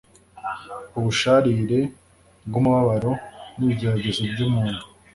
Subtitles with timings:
[0.97, 1.79] ubusharire
[2.47, 3.11] bw’umubabaro
[3.57, 4.83] n’ibigeragezo by’umuntu,